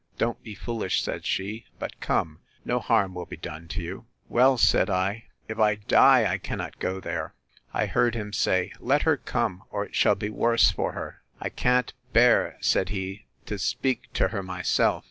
—Don't 0.17 0.41
be 0.41 0.55
foolish, 0.55 1.03
said 1.03 1.27
she; 1.27 1.67
but 1.77 1.99
come; 1.99 2.39
no 2.65 2.79
harm 2.79 3.13
will 3.13 3.27
be 3.27 3.37
done 3.37 3.67
to 3.67 3.83
you!—Well, 3.83 4.57
said 4.57 4.89
I, 4.89 5.25
if 5.47 5.59
I 5.59 5.75
die, 5.75 6.25
I 6.25 6.39
cannot 6.39 6.79
go 6.79 6.99
there. 6.99 7.35
I 7.71 7.85
heard 7.85 8.15
him 8.15 8.33
say, 8.33 8.73
Let 8.79 9.03
her 9.03 9.15
come, 9.15 9.61
or 9.69 9.85
it 9.85 9.93
shall 9.93 10.15
be 10.15 10.31
worse 10.31 10.71
for 10.71 10.93
her. 10.93 11.21
I 11.39 11.49
can't 11.49 11.93
bear, 12.13 12.57
said 12.61 12.89
he, 12.89 13.27
to 13.45 13.59
speak 13.59 14.11
to 14.13 14.29
her 14.29 14.41
myself! 14.41 14.99